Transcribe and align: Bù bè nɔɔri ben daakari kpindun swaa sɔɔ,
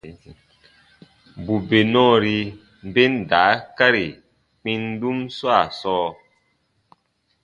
Bù 1.43 1.53
bè 1.67 1.79
nɔɔri 1.91 2.37
ben 2.93 3.13
daakari 3.29 4.07
kpindun 4.59 5.19
swaa 5.37 5.65
sɔɔ, 5.79 6.07